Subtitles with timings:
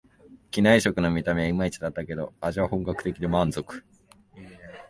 [0.49, 3.83] 機内食の見た目はいまいちだったけど、味は本格的で満足